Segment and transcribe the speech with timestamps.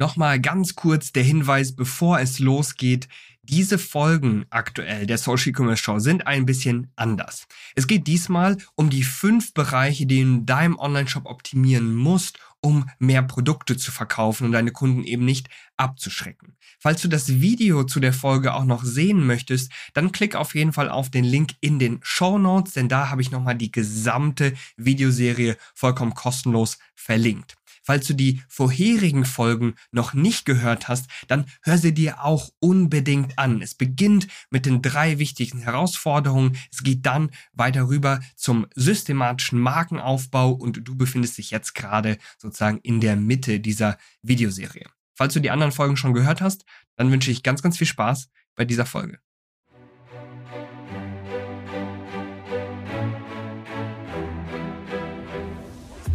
[0.00, 3.06] Nochmal ganz kurz der Hinweis, bevor es losgeht.
[3.42, 7.46] Diese Folgen aktuell der Social Commerce Show sind ein bisschen anders.
[7.74, 12.88] Es geht diesmal um die fünf Bereiche, die du in deinem Online-Shop optimieren musst, um
[12.98, 16.56] mehr Produkte zu verkaufen und deine Kunden eben nicht abzuschrecken.
[16.78, 20.72] Falls du das Video zu der Folge auch noch sehen möchtest, dann klick auf jeden
[20.72, 24.54] Fall auf den Link in den Show Notes, denn da habe ich nochmal die gesamte
[24.78, 27.59] Videoserie vollkommen kostenlos verlinkt.
[27.90, 33.36] Falls du die vorherigen Folgen noch nicht gehört hast, dann hör sie dir auch unbedingt
[33.36, 33.60] an.
[33.62, 36.56] Es beginnt mit den drei wichtigen Herausforderungen.
[36.70, 42.78] Es geht dann weiter rüber zum systematischen Markenaufbau und du befindest dich jetzt gerade sozusagen
[42.84, 44.86] in der Mitte dieser Videoserie.
[45.16, 46.64] Falls du die anderen Folgen schon gehört hast,
[46.94, 49.18] dann wünsche ich ganz, ganz viel Spaß bei dieser Folge.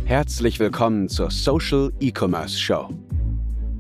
[0.08, 2.90] Herzlich willkommen zur Social E-Commerce Show.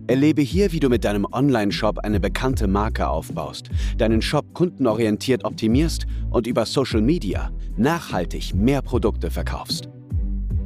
[0.08, 6.08] Erlebe hier, wie du mit deinem Online-Shop eine bekannte Marke aufbaust, deinen Shop kundenorientiert optimierst
[6.32, 9.88] und über Social Media nachhaltig mehr Produkte verkaufst.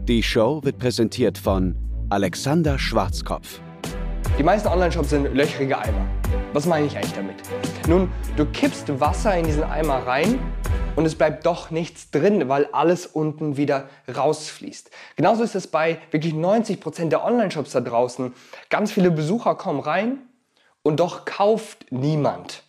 [0.08, 1.76] Die Show wird präsentiert von
[2.10, 3.60] Alexander Schwarzkopf.
[4.38, 6.08] Die meisten Online-Shops sind löchrige Eimer.
[6.54, 7.36] Was meine ich eigentlich damit?
[7.86, 10.40] Nun, du kippst Wasser in diesen Eimer rein
[11.00, 14.92] und es bleibt doch nichts drin, weil alles unten wieder rausfließt.
[15.16, 18.34] Genauso ist es bei wirklich 90 Prozent der Online-Shops da draußen.
[18.70, 20.18] Ganz viele Besucher kommen rein
[20.82, 22.64] und doch kauft niemand.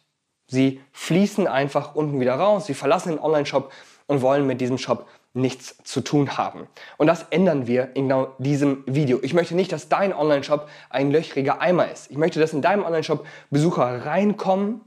[0.46, 3.72] Sie fließen einfach unten wieder raus, sie verlassen den Online-Shop
[4.06, 6.68] und wollen mit diesem Shop nichts zu tun haben.
[6.98, 9.18] Und das ändern wir in genau diesem Video.
[9.22, 12.12] Ich möchte nicht, dass dein Online-Shop ein löchriger Eimer ist.
[12.12, 14.82] Ich möchte, dass in deinem Online-Shop Besucher reinkommen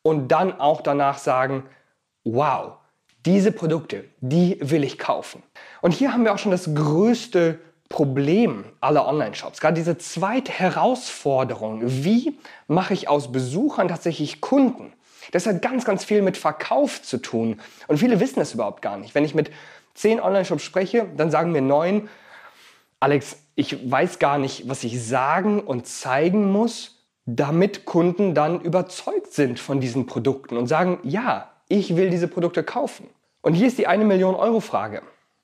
[0.00, 1.64] und dann auch danach sagen,
[2.24, 2.72] wow,
[3.26, 5.42] diese Produkte, die will ich kaufen.
[5.80, 7.58] Und hier haben wir auch schon das größte
[7.88, 9.60] Problem aller Online-Shops.
[9.60, 11.82] Gerade diese zweite Herausforderung.
[11.84, 14.92] Wie mache ich aus Besuchern tatsächlich Kunden?
[15.32, 17.60] Das hat ganz, ganz viel mit Verkauf zu tun.
[17.86, 19.14] Und viele wissen das überhaupt gar nicht.
[19.14, 19.50] Wenn ich mit
[19.94, 22.08] zehn Online-Shops spreche, dann sagen mir neun,
[23.00, 29.32] Alex, ich weiß gar nicht, was ich sagen und zeigen muss, damit Kunden dann überzeugt
[29.32, 33.08] sind von diesen Produkten und sagen, ja, ich will diese Produkte kaufen.
[33.42, 35.02] Und hier ist die eine Million Euro Frage.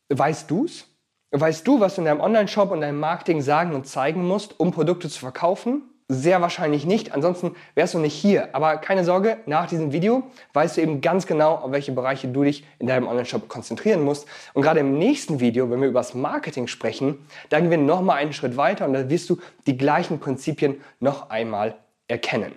[0.08, 0.86] Weißt du's?
[1.32, 4.72] Weißt du, was du in deinem Online-Shop und deinem Marketing sagen und zeigen musst, um
[4.72, 5.82] Produkte zu verkaufen?
[6.08, 8.52] Sehr wahrscheinlich nicht, ansonsten wärst du nicht hier.
[8.52, 10.24] Aber keine Sorge, nach diesem Video
[10.54, 14.26] weißt du eben ganz genau, auf welche Bereiche du dich in deinem Online-Shop konzentrieren musst.
[14.52, 18.16] Und gerade im nächsten Video, wenn wir über das Marketing sprechen, da gehen wir nochmal
[18.16, 19.38] einen Schritt weiter und da wirst du
[19.68, 21.76] die gleichen Prinzipien noch einmal
[22.08, 22.52] erkennen.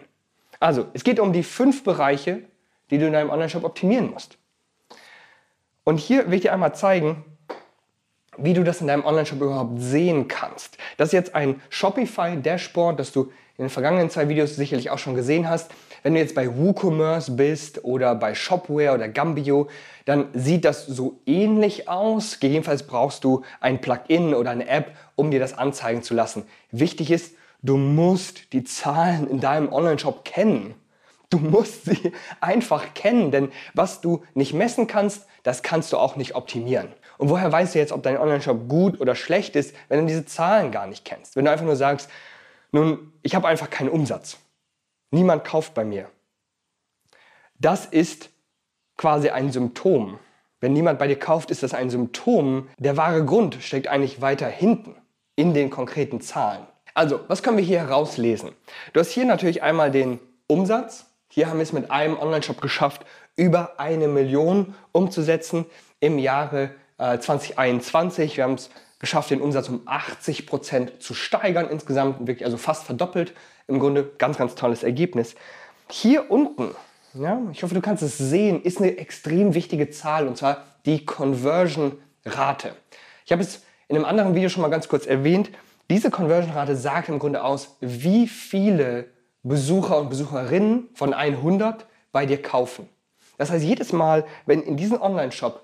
[0.59, 2.41] Also, es geht um die fünf Bereiche,
[2.89, 4.37] die du in deinem Online-Shop optimieren musst.
[5.83, 7.25] Und hier will ich dir einmal zeigen,
[8.37, 10.77] wie du das in deinem Online-Shop überhaupt sehen kannst.
[10.97, 15.15] Das ist jetzt ein Shopify-Dashboard, das du in den vergangenen zwei Videos sicherlich auch schon
[15.15, 15.71] gesehen hast.
[16.01, 19.69] Wenn du jetzt bei WooCommerce bist oder bei Shopware oder Gambio,
[20.05, 22.39] dann sieht das so ähnlich aus.
[22.39, 26.43] Gegebenenfalls brauchst du ein Plugin oder eine App, um dir das anzeigen zu lassen.
[26.71, 30.73] Wichtig ist, du musst die Zahlen in deinem Online-Shop kennen.
[31.33, 36.15] Du musst sie einfach kennen, denn was du nicht messen kannst, das kannst du auch
[36.15, 36.93] nicht optimieren.
[37.17, 40.27] Und woher weißt du jetzt, ob dein Online-Shop gut oder schlecht ist, wenn du diese
[40.27, 41.35] Zahlen gar nicht kennst?
[41.35, 42.07] Wenn du einfach nur sagst,
[42.71, 44.37] nun, ich habe einfach keinen Umsatz.
[45.09, 46.07] Niemand kauft bei mir.
[47.57, 48.29] Das ist
[48.95, 50.19] quasi ein Symptom.
[50.59, 52.69] Wenn niemand bei dir kauft, ist das ein Symptom.
[52.77, 54.95] Der wahre Grund steckt eigentlich weiter hinten
[55.35, 56.67] in den konkreten Zahlen.
[56.93, 58.51] Also, was können wir hier herauslesen?
[58.93, 63.07] Du hast hier natürlich einmal den Umsatz, hier haben wir es mit einem Online-Shop geschafft,
[63.35, 65.65] über eine Million umzusetzen
[65.99, 68.37] im Jahre äh, 2021.
[68.37, 72.83] Wir haben es geschafft, den Umsatz um 80 Prozent zu steigern insgesamt, wirklich also fast
[72.83, 73.33] verdoppelt.
[73.67, 75.33] Im Grunde ganz, ganz tolles Ergebnis.
[75.89, 76.75] Hier unten,
[77.15, 81.03] ja, ich hoffe, du kannst es sehen, ist eine extrem wichtige Zahl und zwar die
[81.03, 82.75] Conversion-Rate.
[83.25, 85.49] Ich habe es in einem anderen Video schon mal ganz kurz erwähnt.
[85.89, 89.12] Diese Conversion-Rate sagt im Grunde aus, wie viele
[89.43, 92.87] Besucher und Besucherinnen von 100 bei dir kaufen.
[93.37, 95.61] Das heißt, jedes Mal, wenn in diesen Online-Shop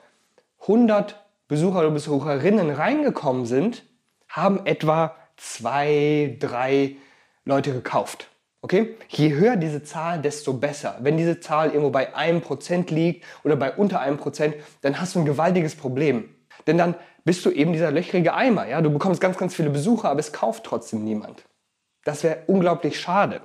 [0.62, 1.16] 100
[1.48, 3.84] Besucher oder Besucherinnen reingekommen sind,
[4.28, 6.98] haben etwa zwei, drei
[7.46, 8.28] Leute gekauft.
[8.62, 8.98] Okay?
[9.08, 10.98] Je höher diese Zahl, desto besser.
[11.00, 15.16] Wenn diese Zahl irgendwo bei einem Prozent liegt oder bei unter einem Prozent, dann hast
[15.16, 16.36] du ein gewaltiges Problem.
[16.68, 18.68] Denn dann bist du eben dieser löchrige Eimer.
[18.68, 18.82] Ja?
[18.82, 21.46] Du bekommst ganz, ganz viele Besucher, aber es kauft trotzdem niemand.
[22.04, 23.42] Das wäre unglaublich schade.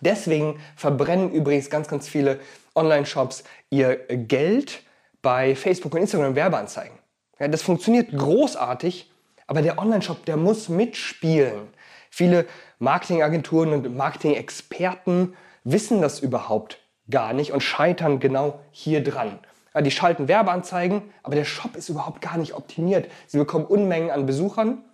[0.00, 2.40] Deswegen verbrennen übrigens ganz, ganz viele
[2.74, 4.82] Online-Shops ihr Geld
[5.22, 6.98] bei Facebook und Instagram Werbeanzeigen.
[7.38, 9.10] Ja, das funktioniert großartig,
[9.46, 11.68] aber der Online-Shop, der muss mitspielen.
[12.10, 12.46] Viele
[12.78, 15.34] Marketingagenturen und Marketing-Experten
[15.64, 16.78] wissen das überhaupt
[17.10, 19.38] gar nicht und scheitern genau hier dran.
[19.74, 23.10] Ja, die schalten Werbeanzeigen, aber der Shop ist überhaupt gar nicht optimiert.
[23.26, 24.84] Sie bekommen Unmengen an Besuchern.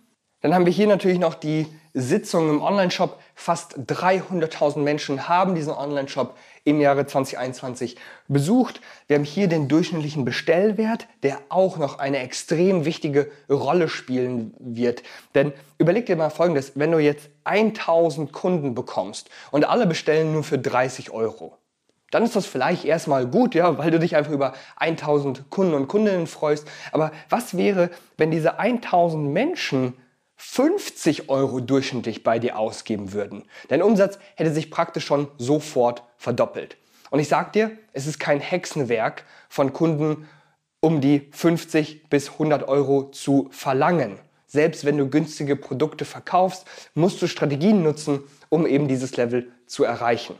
[0.43, 3.17] Dann haben wir hier natürlich noch die Sitzung im Online-Shop.
[3.33, 6.35] Fast 300.000 Menschen haben diesen Online-Shop
[6.65, 7.95] im Jahre 2021
[8.27, 8.81] besucht.
[9.07, 15.03] Wir haben hier den durchschnittlichen Bestellwert, der auch noch eine extrem wichtige Rolle spielen wird.
[15.33, 20.43] Denn überleg dir mal Folgendes, wenn du jetzt 1000 Kunden bekommst und alle bestellen nur
[20.43, 21.57] für 30 Euro,
[22.11, 25.87] dann ist das vielleicht erstmal gut, ja, weil du dich einfach über 1000 Kunden und
[25.87, 26.67] Kundinnen freust.
[26.91, 29.93] Aber was wäre, wenn diese 1000 Menschen
[30.45, 33.45] 50 Euro durchschnittlich bei dir ausgeben würden?
[33.69, 36.77] Dein Umsatz hätte sich praktisch schon sofort verdoppelt.
[37.09, 40.27] Und ich sag dir, es ist kein Hexenwerk von Kunden
[40.79, 44.19] um die 50 bis 100 Euro zu verlangen.
[44.45, 48.19] Selbst wenn du günstige Produkte verkaufst, musst du Strategien nutzen,
[48.49, 50.35] um eben dieses Level zu erreichen.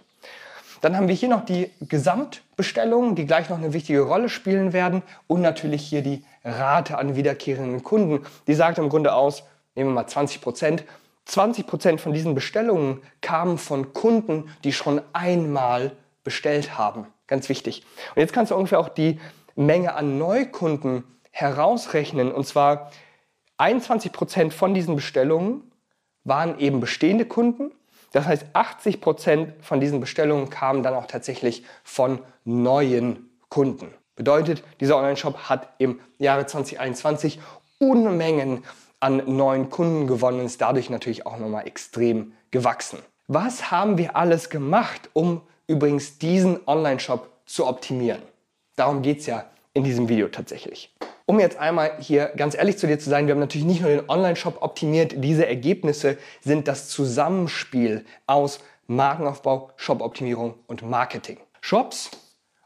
[0.81, 5.01] Dann haben wir hier noch die Gesamtbestellungen, die gleich noch eine wichtige Rolle spielen werden.
[5.27, 8.25] Und natürlich hier die Rate an wiederkehrenden Kunden.
[8.47, 9.43] Die sagt im Grunde aus,
[9.75, 10.83] nehmen wir mal 20 Prozent.
[11.25, 15.91] 20 Prozent von diesen Bestellungen kamen von Kunden, die schon einmal
[16.23, 17.07] bestellt haben.
[17.27, 17.83] Ganz wichtig.
[18.15, 19.19] Und jetzt kannst du ungefähr auch die
[19.55, 22.31] Menge an Neukunden herausrechnen.
[22.31, 22.91] Und zwar
[23.57, 25.71] 21 Prozent von diesen Bestellungen
[26.23, 27.71] waren eben bestehende Kunden
[28.13, 33.91] das heißt, 80 Prozent von diesen Bestellungen kamen dann auch tatsächlich von neuen Kunden.
[34.15, 37.41] Bedeutet, dieser Online-Shop hat im Jahre 2021
[37.79, 38.63] Unmengen
[39.03, 42.99] an neuen Kunden gewonnen ist dadurch natürlich auch nochmal extrem gewachsen.
[43.27, 48.21] Was haben wir alles gemacht, um übrigens diesen Online-Shop zu optimieren?
[48.77, 50.95] Darum geht es ja in diesem Video tatsächlich.
[51.25, 53.89] Um jetzt einmal hier ganz ehrlich zu dir zu sein, wir haben natürlich nicht nur
[53.89, 61.39] den Online-Shop optimiert, diese Ergebnisse sind das Zusammenspiel aus Markenaufbau, Shop-Optimierung und Marketing.
[61.59, 62.09] Shops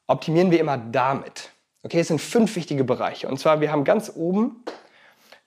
[0.06, 1.50] optimieren wir immer damit.
[1.82, 3.28] Okay, es sind fünf wichtige Bereiche.
[3.28, 4.64] Und zwar, wir haben ganz oben,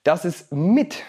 [0.03, 1.03] das ist mit,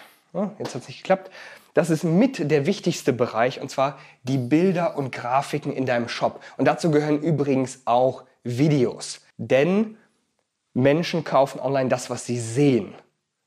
[0.59, 1.31] jetzt hat es nicht geklappt,
[1.73, 6.41] das ist mit der wichtigste Bereich und zwar die Bilder und Grafiken in deinem Shop.
[6.57, 9.21] Und dazu gehören übrigens auch Videos.
[9.37, 9.97] Denn
[10.73, 12.93] Menschen kaufen online das, was sie sehen.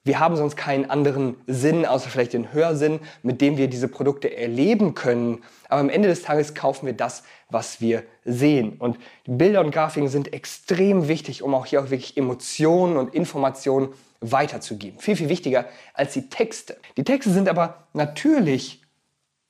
[0.06, 4.36] Wir haben sonst keinen anderen Sinn, außer vielleicht den Hörsinn, mit dem wir diese Produkte
[4.36, 5.42] erleben können.
[5.68, 8.76] Aber am Ende des Tages kaufen wir das, was wir sehen.
[8.78, 13.88] Und Bilder und Grafiken sind extrem wichtig, um auch hier auch wirklich Emotionen und Informationen
[14.20, 14.98] weiterzugeben.
[15.00, 16.76] Viel, viel wichtiger als die Texte.
[16.96, 18.82] Die Texte sind aber natürlich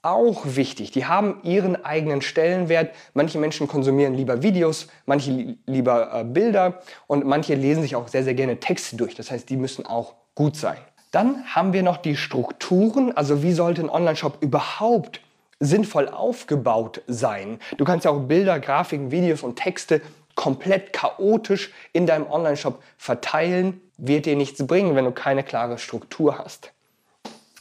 [0.06, 0.92] auch wichtig.
[0.92, 2.94] Die haben ihren eigenen Stellenwert.
[3.12, 8.22] Manche Menschen konsumieren lieber Videos, manche lieber äh, Bilder und manche lesen sich auch sehr,
[8.22, 9.16] sehr gerne Texte durch.
[9.16, 10.78] Das heißt, die müssen auch gut sein.
[11.10, 13.16] Dann haben wir noch die Strukturen.
[13.16, 15.20] Also wie sollte ein Online-Shop überhaupt
[15.58, 17.58] sinnvoll aufgebaut sein?
[17.76, 20.00] Du kannst ja auch Bilder, Grafiken, Videos und Texte
[20.36, 23.80] komplett chaotisch in deinem Online-Shop verteilen.
[23.96, 26.70] Wird dir nichts bringen, wenn du keine klare Struktur hast.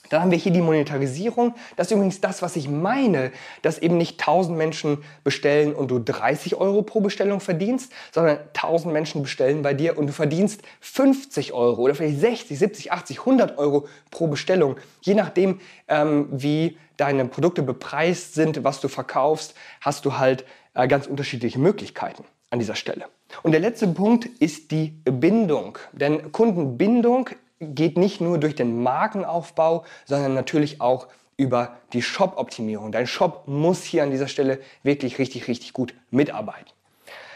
[0.09, 1.55] Dann haben wir hier die Monetarisierung.
[1.75, 3.31] Das ist übrigens das, was ich meine,
[3.61, 8.93] dass eben nicht 1000 Menschen bestellen und du 30 Euro pro Bestellung verdienst, sondern 1000
[8.93, 13.57] Menschen bestellen bei dir und du verdienst 50 Euro oder vielleicht 60, 70, 80, 100
[13.57, 14.77] Euro pro Bestellung.
[15.01, 20.45] Je nachdem, ähm, wie deine Produkte bepreist sind, was du verkaufst, hast du halt
[20.75, 23.05] äh, ganz unterschiedliche Möglichkeiten an dieser Stelle.
[23.43, 25.77] Und der letzte Punkt ist die Bindung.
[25.93, 32.91] Denn Kundenbindung geht nicht nur durch den Markenaufbau, sondern natürlich auch über die Shop-Optimierung.
[32.91, 36.69] Dein Shop muss hier an dieser Stelle wirklich richtig, richtig gut mitarbeiten.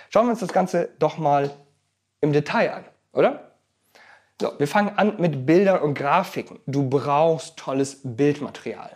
[0.09, 1.51] Schauen wir uns das Ganze doch mal
[2.21, 3.51] im Detail an, oder?
[4.41, 6.59] So, wir fangen an mit Bildern und Grafiken.
[6.65, 8.95] Du brauchst tolles Bildmaterial.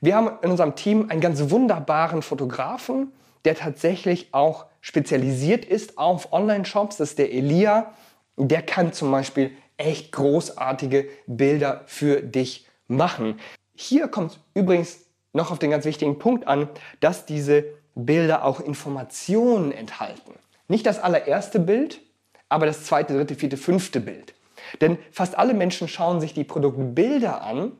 [0.00, 3.12] Wir haben in unserem Team einen ganz wunderbaren Fotografen,
[3.44, 6.96] der tatsächlich auch spezialisiert ist auf Online-Shops.
[6.96, 7.92] Das ist der Elia.
[8.36, 13.38] Der kann zum Beispiel echt großartige Bilder für dich machen.
[13.74, 15.00] Hier kommt übrigens
[15.32, 16.68] noch auf den ganz wichtigen Punkt an,
[17.00, 20.34] dass diese Bilder auch Informationen enthalten.
[20.68, 22.00] Nicht das allererste Bild,
[22.48, 24.34] aber das zweite, dritte, vierte, fünfte Bild.
[24.80, 27.72] Denn fast alle Menschen schauen sich die Produktbilder an,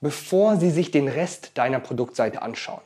[0.00, 2.82] bevor sie sich den Rest deiner Produktseite anschauen.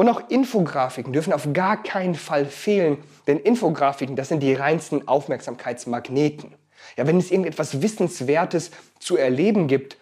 [0.00, 5.06] Und auch Infografiken dürfen auf gar keinen Fall fehlen, denn Infografiken, das sind die reinsten
[5.06, 6.54] Aufmerksamkeitsmagneten.
[6.96, 9.98] Ja, wenn es irgendetwas Wissenswertes zu erleben gibt,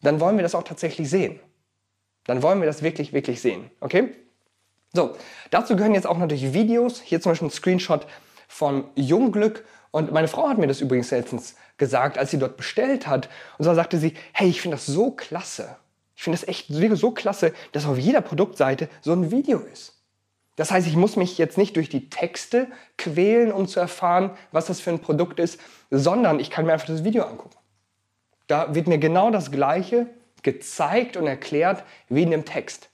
[0.00, 1.38] dann wollen wir das auch tatsächlich sehen.
[2.24, 3.70] Dann wollen wir das wirklich, wirklich sehen.
[3.80, 4.14] Okay?
[4.94, 5.14] So,
[5.50, 7.02] dazu gehören jetzt auch natürlich Videos.
[7.02, 8.06] Hier zum Beispiel ein Screenshot
[8.48, 9.66] von Jungglück.
[9.90, 13.28] Und meine Frau hat mir das übrigens letztens gesagt, als sie dort bestellt hat.
[13.58, 15.76] Und zwar sagte sie, hey, ich finde das so klasse,
[16.16, 19.96] Ich finde das echt so klasse, dass auf jeder Produktseite so ein Video ist.
[20.56, 24.66] Das heißt, ich muss mich jetzt nicht durch die Texte quälen, um zu erfahren, was
[24.66, 27.56] das für ein Produkt ist, sondern ich kann mir einfach das Video angucken.
[28.46, 30.08] Da wird mir genau das Gleiche
[30.42, 32.88] gezeigt und erklärt wie in dem Text.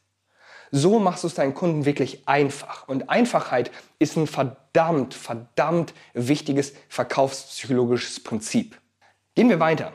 [0.73, 2.89] So machst du es deinen Kunden wirklich einfach.
[2.89, 8.81] Und Einfachheit ist ein verdammt, verdammt wichtiges verkaufspsychologisches Prinzip.
[9.35, 9.93] Gehen wir weiter.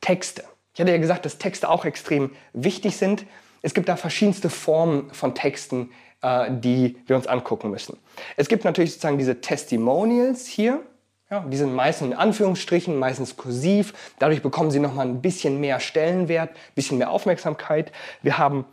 [0.00, 0.44] Texte.
[0.74, 3.26] Ich hatte ja gesagt, dass Texte auch extrem wichtig sind.
[3.62, 5.90] Es gibt da verschiedenste Formen von Texten,
[6.22, 7.98] äh, die wir uns angucken müssen.
[8.36, 10.82] Es gibt natürlich sozusagen diese Testimonials hier.
[11.30, 13.94] Ja, die sind meistens in Anführungsstrichen, meistens kursiv.
[14.18, 17.92] Dadurch bekommen sie nochmal ein bisschen mehr Stellenwert, ein bisschen mehr Aufmerksamkeit.
[18.22, 18.64] Wir haben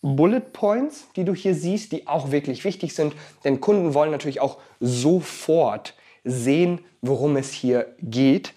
[0.00, 4.40] Bullet Points, die du hier siehst, die auch wirklich wichtig sind, denn Kunden wollen natürlich
[4.40, 5.94] auch sofort
[6.24, 8.52] sehen, worum es hier geht.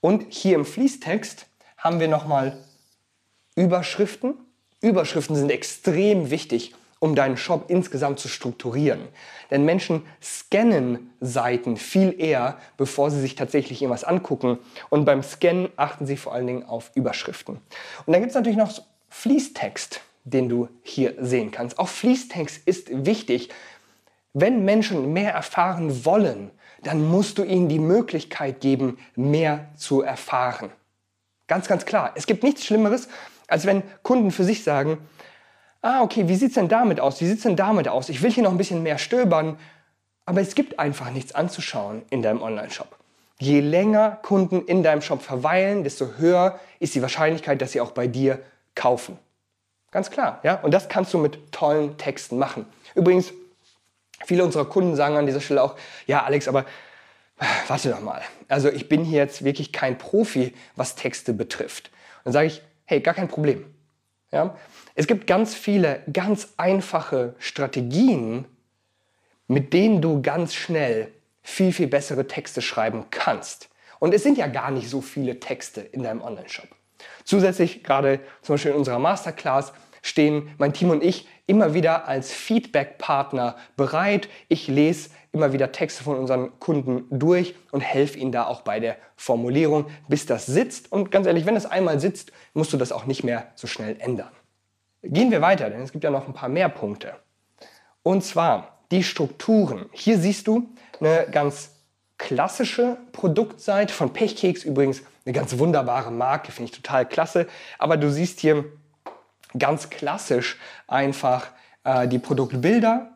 [0.00, 1.46] Und hier im Fließtext
[1.84, 2.56] haben wir nochmal
[3.54, 4.34] Überschriften.
[4.80, 9.06] Überschriften sind extrem wichtig, um deinen Shop insgesamt zu strukturieren.
[9.50, 14.58] Denn Menschen scannen Seiten viel eher, bevor sie sich tatsächlich irgendwas angucken.
[14.90, 17.58] Und beim Scannen achten sie vor allen Dingen auf Überschriften.
[18.06, 18.72] Und dann gibt es natürlich noch
[19.10, 21.78] Fließtext den du hier sehen kannst.
[21.78, 23.50] Auch Fließtext ist wichtig.
[24.32, 26.50] Wenn Menschen mehr erfahren wollen,
[26.82, 30.70] dann musst du ihnen die Möglichkeit geben, mehr zu erfahren.
[31.46, 32.12] Ganz, ganz klar.
[32.14, 33.08] Es gibt nichts Schlimmeres,
[33.48, 34.98] als wenn Kunden für sich sagen,
[35.82, 37.20] ah, okay, wie sieht es denn damit aus?
[37.20, 38.08] Wie sieht es denn damit aus?
[38.08, 39.58] Ich will hier noch ein bisschen mehr stöbern,
[40.24, 42.96] aber es gibt einfach nichts anzuschauen in deinem Online-Shop.
[43.38, 47.90] Je länger Kunden in deinem Shop verweilen, desto höher ist die Wahrscheinlichkeit, dass sie auch
[47.90, 48.40] bei dir
[48.74, 49.18] kaufen.
[49.90, 50.54] Ganz klar, ja.
[50.56, 52.66] Und das kannst du mit tollen Texten machen.
[52.94, 53.32] Übrigens,
[54.24, 56.64] viele unserer Kunden sagen an dieser Stelle auch, ja, Alex, aber
[57.66, 58.22] warte doch mal.
[58.48, 61.90] Also ich bin hier jetzt wirklich kein Profi, was Texte betrifft.
[62.18, 63.64] Und dann sage ich, hey, gar kein Problem.
[64.30, 64.56] Ja?
[64.94, 68.46] Es gibt ganz viele ganz einfache Strategien,
[69.46, 71.12] mit denen du ganz schnell
[71.42, 73.68] viel, viel bessere Texte schreiben kannst.
[73.98, 76.68] Und es sind ja gar nicht so viele Texte in deinem Online-Shop.
[77.24, 79.72] Zusätzlich, gerade zum Beispiel in unserer Masterclass,
[80.04, 84.28] stehen mein Team und ich immer wieder als Feedback-Partner bereit.
[84.48, 88.80] Ich lese immer wieder Texte von unseren Kunden durch und helfe ihnen da auch bei
[88.80, 90.92] der Formulierung, bis das sitzt.
[90.92, 93.96] Und ganz ehrlich, wenn es einmal sitzt, musst du das auch nicht mehr so schnell
[93.98, 94.30] ändern.
[95.02, 97.14] Gehen wir weiter, denn es gibt ja noch ein paar mehr Punkte.
[98.02, 99.86] Und zwar die Strukturen.
[99.92, 100.68] Hier siehst du
[101.00, 101.70] eine ganz
[102.18, 107.46] klassische Produktseite von Pechkeks, übrigens eine ganz wunderbare Marke, finde ich total klasse.
[107.78, 108.66] Aber du siehst hier
[109.58, 111.48] ganz klassisch einfach
[111.84, 113.10] äh, die Produktbilder.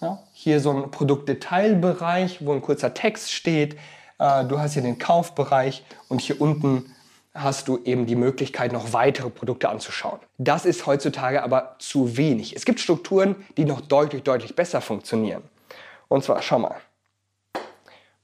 [0.00, 3.76] Ja, hier so ein Produktdetailbereich, wo ein kurzer Text steht.
[4.18, 6.94] Äh, du hast hier den Kaufbereich und hier unten
[7.34, 10.18] hast du eben die Möglichkeit, noch weitere Produkte anzuschauen.
[10.38, 12.56] Das ist heutzutage aber zu wenig.
[12.56, 15.42] Es gibt Strukturen, die noch deutlich, deutlich besser funktionieren.
[16.08, 16.76] Und zwar, schau mal.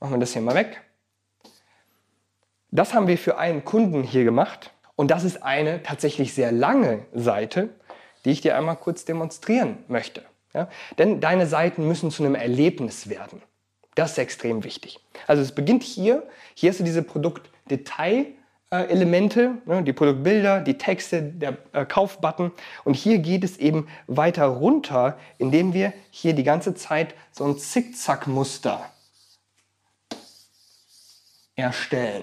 [0.01, 0.81] Machen wir das hier mal weg.
[2.71, 4.71] Das haben wir für einen Kunden hier gemacht.
[5.03, 7.71] Und das ist eine tatsächlich sehr lange Seite,
[8.25, 10.23] die ich dir einmal kurz demonstrieren möchte.
[10.55, 10.69] Ja?
[10.97, 13.43] Denn deine Seiten müssen zu einem Erlebnis werden.
[13.97, 15.01] Das ist extrem wichtig.
[15.27, 16.23] Also es beginnt hier.
[16.55, 22.53] Hier hast du diese Produktdetail-Elemente, ne, die Produktbilder, die Texte, der äh, Kaufbutton.
[22.85, 27.59] Und hier geht es eben weiter runter, indem wir hier die ganze Zeit so ein
[27.59, 28.89] Zickzack-Muster
[31.57, 32.23] erstellen.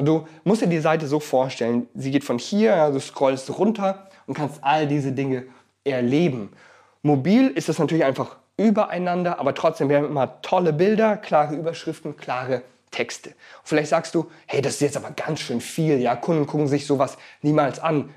[0.00, 3.58] Und du musst dir die Seite so vorstellen, sie geht von hier, also du scrollst
[3.58, 5.44] runter und kannst all diese Dinge
[5.84, 6.54] erleben.
[7.02, 12.16] Mobil ist das natürlich einfach übereinander, aber trotzdem, wir haben immer tolle Bilder, klare Überschriften,
[12.16, 13.28] klare Texte.
[13.28, 16.66] Und vielleicht sagst du, hey, das ist jetzt aber ganz schön viel, ja, Kunden gucken
[16.66, 18.08] sich sowas niemals an.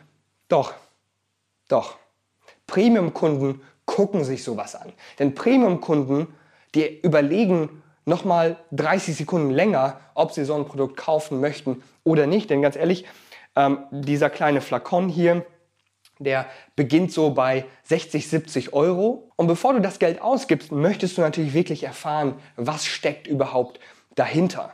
[0.48, 0.74] Doch,
[1.68, 1.98] doch.
[2.66, 4.94] Premium-Kunden gucken sich sowas an.
[5.20, 6.34] Denn Premium-Kunden,
[6.75, 12.50] die überlegen nochmal 30 Sekunden länger, ob Sie so ein Produkt kaufen möchten oder nicht.
[12.50, 13.05] Denn ganz ehrlich,
[13.55, 15.45] ähm, dieser kleine Flakon hier,
[16.19, 16.45] der
[16.75, 19.31] beginnt so bei 60, 70 Euro.
[19.36, 23.79] Und bevor du das Geld ausgibst, möchtest du natürlich wirklich erfahren, was steckt überhaupt
[24.15, 24.74] dahinter.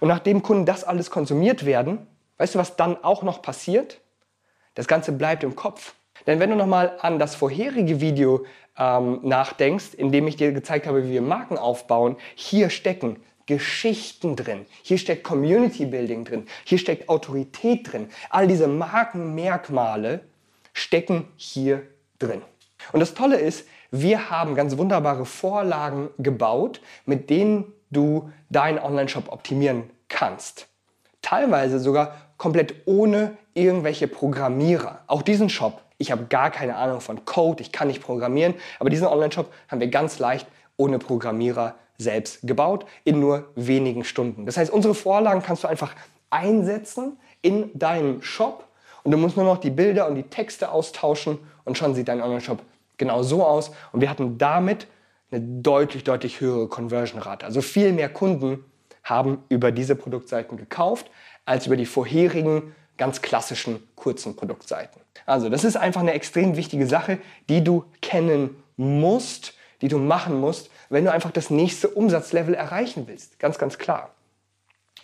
[0.00, 2.06] Und nachdem Kunden das alles konsumiert werden,
[2.38, 4.00] weißt du, was dann auch noch passiert?
[4.74, 5.94] Das Ganze bleibt im Kopf.
[6.26, 8.44] Denn wenn du nochmal an das vorherige Video
[8.78, 14.36] ähm, nachdenkst, in dem ich dir gezeigt habe, wie wir Marken aufbauen, hier stecken Geschichten
[14.36, 18.08] drin, hier steckt Community Building drin, hier steckt Autorität drin.
[18.30, 20.20] All diese Markenmerkmale
[20.72, 21.82] stecken hier
[22.18, 22.42] drin.
[22.92, 29.30] Und das Tolle ist, wir haben ganz wunderbare Vorlagen gebaut, mit denen du deinen Online-Shop
[29.30, 30.68] optimieren kannst.
[31.20, 35.00] Teilweise sogar komplett ohne irgendwelche Programmierer.
[35.06, 38.90] Auch diesen Shop, ich habe gar keine Ahnung von Code, ich kann nicht programmieren, aber
[38.90, 44.44] diesen Online-Shop haben wir ganz leicht ohne Programmierer selbst gebaut in nur wenigen Stunden.
[44.44, 45.94] Das heißt, unsere Vorlagen kannst du einfach
[46.28, 48.66] einsetzen in deinem Shop
[49.04, 52.20] und du musst nur noch die Bilder und die Texte austauschen und schon sieht dein
[52.20, 52.58] Online-Shop
[52.96, 53.70] genau so aus.
[53.92, 54.88] Und wir hatten damit
[55.30, 57.46] eine deutlich, deutlich höhere Conversion-Rate.
[57.46, 58.64] Also viel mehr Kunden
[59.04, 61.10] haben über diese Produktseiten gekauft,
[61.44, 65.01] als über die vorherigen ganz klassischen kurzen Produktseiten.
[65.26, 70.40] Also das ist einfach eine extrem wichtige Sache, die du kennen musst, die du machen
[70.40, 73.38] musst, wenn du einfach das nächste Umsatzlevel erreichen willst.
[73.38, 74.14] Ganz, ganz klar.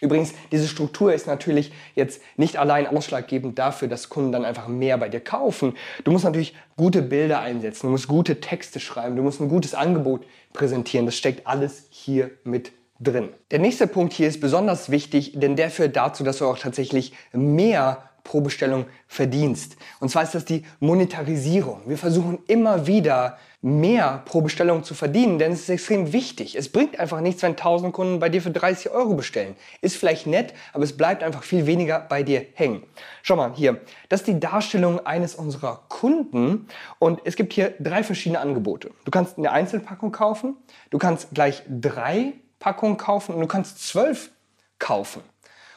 [0.01, 4.97] Übrigens, diese Struktur ist natürlich jetzt nicht allein ausschlaggebend dafür, dass Kunden dann einfach mehr
[4.97, 5.77] bei dir kaufen.
[6.05, 9.75] Du musst natürlich gute Bilder einsetzen, du musst gute Texte schreiben, du musst ein gutes
[9.75, 11.07] Angebot präsentieren.
[11.07, 13.31] Das steckt alles hier mit drin.
[13.51, 17.13] Der nächste Punkt hier ist besonders wichtig, denn der führt dazu, dass du auch tatsächlich
[17.33, 19.77] mehr pro Bestellung verdienst.
[20.01, 21.81] Und zwar ist das die Monetarisierung.
[21.87, 26.55] Wir versuchen immer wieder mehr pro Bestellung zu verdienen, denn es ist extrem wichtig.
[26.55, 29.57] Es bringt einfach nichts, wenn 1000 Kunden bei dir für 30 Euro bestellen.
[29.81, 32.83] Ist vielleicht nett, aber es bleibt einfach viel weniger bei dir hängen.
[33.23, 33.81] Schau mal hier,
[34.11, 36.69] das ist die Darstellung eines unserer Kunden
[36.99, 38.91] und es gibt hier drei verschiedene Angebote.
[39.07, 40.55] Du kannst eine Einzelpackung kaufen,
[40.91, 44.31] du kannst gleich drei Packungen kaufen und du kannst zwölf
[44.79, 45.23] kaufen.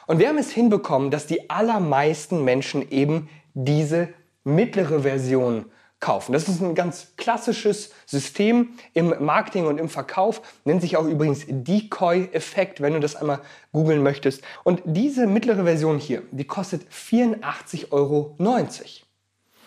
[0.06, 4.08] Und wir haben es hinbekommen, dass die allermeisten Menschen eben diese
[4.44, 5.66] mittlere Version
[6.02, 6.32] kaufen.
[6.32, 11.44] Das ist ein ganz klassisches System im Marketing und im Verkauf, nennt sich auch übrigens
[11.48, 13.40] Decoy-Effekt, wenn du das einmal
[13.72, 14.42] googeln möchtest.
[14.64, 18.36] Und diese mittlere Version hier, die kostet 84,90 Euro,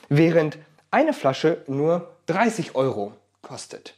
[0.10, 0.58] während
[0.92, 3.96] eine Flasche nur 30 Euro kostet.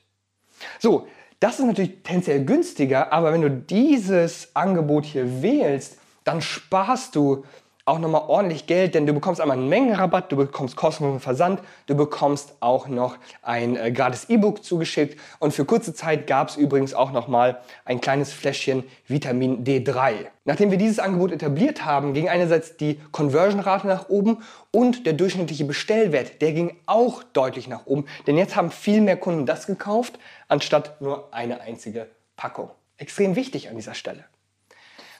[0.80, 1.08] So,
[1.40, 7.46] das ist natürlich tendenziell günstiger, aber wenn du dieses Angebot hier wählst, dann sparst du
[7.88, 11.96] auch nochmal ordentlich Geld, denn du bekommst einmal einen Mengenrabatt, du bekommst kostenlosen Versand, du
[11.96, 16.94] bekommst auch noch ein äh, gratis E-Book zugeschickt und für kurze Zeit gab es übrigens
[16.94, 20.26] auch nochmal ein kleines Fläschchen Vitamin D3.
[20.44, 25.64] Nachdem wir dieses Angebot etabliert haben, ging einerseits die Conversion-Rate nach oben und der durchschnittliche
[25.64, 30.20] Bestellwert, der ging auch deutlich nach oben, denn jetzt haben viel mehr Kunden das gekauft,
[30.50, 32.70] anstatt nur eine einzige Packung.
[32.98, 34.26] Extrem wichtig an dieser Stelle.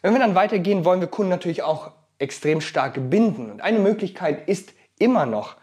[0.02, 3.52] Wenn wir dann weitergehen, wollen wir Kunden natürlich auch extrem stark binden.
[3.52, 5.56] Und eine Möglichkeit ist immer noch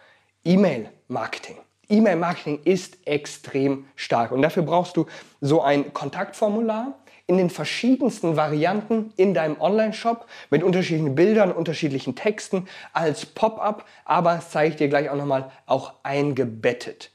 [0.44, 1.56] E-Mail-Marketing.
[1.88, 5.06] E-Mail-Marketing ist extrem stark und dafür brauchst du
[5.40, 6.94] so ein Kontaktformular
[7.26, 14.36] in den verschiedensten Varianten in deinem Online-Shop mit unterschiedlichen Bildern, unterschiedlichen Texten als Pop-up, aber
[14.36, 17.10] das zeige ich dir gleich auch nochmal auch eingebettet.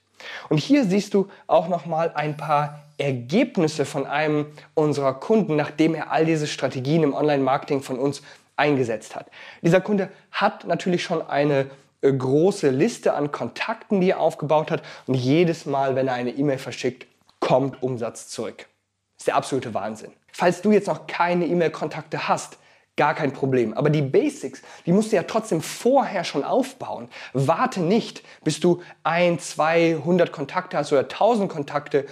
[0.49, 6.11] Und hier siehst du auch nochmal ein paar Ergebnisse von einem unserer Kunden, nachdem er
[6.11, 8.21] all diese Strategien im Online-Marketing von uns
[8.55, 9.27] eingesetzt hat.
[9.61, 11.67] Dieser Kunde hat natürlich schon eine
[12.01, 16.31] äh, große Liste an Kontakten, die er aufgebaut hat und jedes Mal, wenn er eine
[16.31, 17.07] E-Mail verschickt,
[17.39, 18.67] kommt Umsatz zurück.
[19.15, 20.11] Das ist der absolute Wahnsinn.
[20.31, 22.57] Falls du jetzt noch keine E-Mail-Kontakte hast,
[22.95, 23.73] gar kein Problem.
[23.73, 27.07] Aber die Basics, die musst du ja trotzdem vorher schon aufbauen.
[27.31, 32.05] Warte nicht, bis du ein, zwei, hundert Kontakte hast oder tausend Kontakte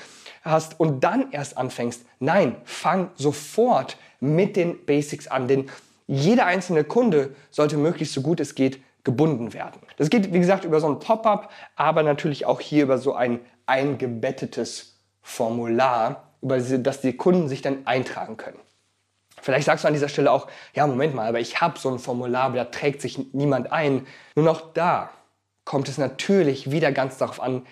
[0.49, 2.05] hast und dann erst anfängst.
[2.19, 5.69] Nein, fang sofort mit den Basics an, denn
[6.07, 9.79] jeder einzelne Kunde sollte möglichst so gut es geht gebunden werden.
[9.97, 13.39] Das geht, wie gesagt, über so ein Pop-up, aber natürlich auch hier über so ein
[13.65, 18.59] eingebettetes Formular, über das die Kunden sich dann eintragen können.
[19.41, 21.99] Vielleicht sagst du an dieser Stelle auch, ja, Moment mal, aber ich habe so ein
[21.99, 24.05] Formular, da trägt sich niemand ein.
[24.35, 25.09] Nur noch da
[25.63, 27.65] kommt es natürlich wieder ganz darauf an,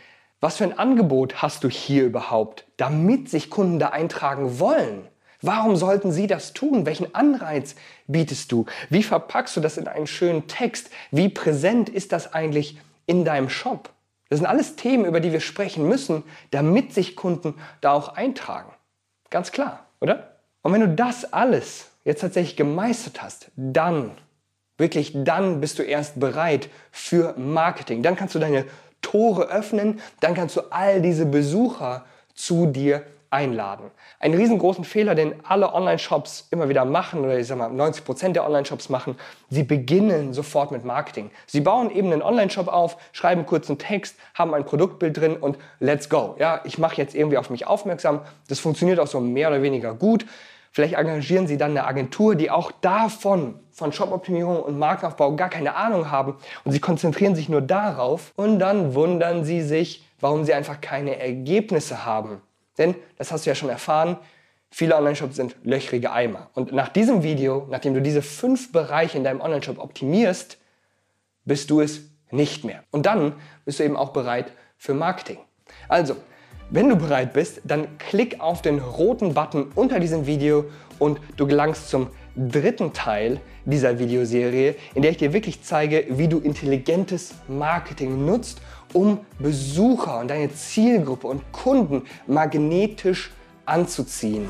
[0.45, 5.07] was für ein Angebot hast du hier überhaupt, damit sich Kunden da eintragen wollen.
[5.41, 6.85] Warum sollten sie das tun?
[6.85, 7.73] Welchen Anreiz
[8.05, 8.67] bietest du?
[8.91, 10.91] Wie verpackst du das in einen schönen Text?
[11.09, 12.77] Wie präsent ist das eigentlich
[13.07, 13.89] in deinem Shop?
[14.29, 18.71] Das sind alles Themen, über die wir sprechen müssen, damit sich Kunden da auch eintragen.
[19.31, 20.35] Ganz klar, oder?
[20.61, 24.11] Und wenn du das alles jetzt tatsächlich gemeistert hast, dann,
[24.77, 28.03] wirklich dann bist du erst bereit für Marketing.
[28.03, 28.65] Dann kannst du deine
[29.01, 33.03] Tore öffnen, dann kannst du all diese Besucher zu dir
[33.35, 33.91] einladen.
[34.19, 38.45] Einen riesengroßen Fehler, den alle Online-Shops immer wieder machen, oder ich sag mal 90% der
[38.45, 39.17] Online-Shops machen,
[39.49, 41.31] sie beginnen sofort mit Marketing.
[41.45, 45.57] Sie bauen eben einen Online-Shop auf, schreiben kurz einen Text, haben ein Produktbild drin und
[45.79, 46.35] let's go.
[46.39, 48.21] Ja, ich mache jetzt irgendwie auf mich aufmerksam.
[48.47, 50.25] Das funktioniert auch so mehr oder weniger gut.
[50.75, 55.73] Vielleicht engagieren Sie dann eine Agentur, die auch davon, von Shop-Optimierung und Markenaufbau gar keine
[55.73, 56.35] Ahnung haben
[56.65, 61.17] und Sie konzentrieren sich nur darauf und dann wundern Sie sich, warum Sie einfach keine
[61.17, 62.41] Ergebnisse haben.
[62.77, 64.17] Denn, das hast du ja schon erfahren,
[64.69, 66.49] Viele Online-Shops sind löchrige Eimer.
[66.53, 70.57] Und nach diesem Video, nachdem du diese fünf Bereiche in deinem Online-Shop optimierst,
[71.45, 72.83] bist du es nicht mehr.
[72.91, 75.37] Und dann bist du eben auch bereit für Marketing.
[75.87, 76.17] Also,
[76.69, 80.65] wenn du bereit bist, dann klick auf den roten Button unter diesem Video
[80.97, 86.27] und du gelangst zum dritten Teil dieser Videoserie, in der ich dir wirklich zeige, wie
[86.27, 88.61] du intelligentes Marketing nutzt,
[88.93, 93.31] um Besucher und deine Zielgruppe und Kunden magnetisch
[93.65, 94.47] anzuziehen.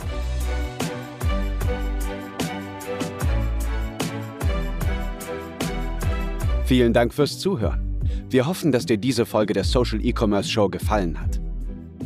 [6.65, 7.99] Vielen Dank fürs Zuhören.
[8.29, 11.44] Wir hoffen, dass dir diese Folge der Social E-Commerce Show gefallen hat.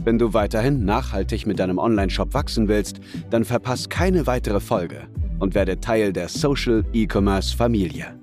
[0.03, 5.07] Wenn du weiterhin nachhaltig mit deinem Online-Shop wachsen willst, dann verpass keine weitere Folge
[5.39, 8.18] und werde Teil der Social E-Commerce Familie.